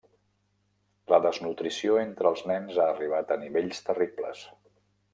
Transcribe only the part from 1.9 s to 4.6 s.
entre els nens ha arribat a nivells terribles.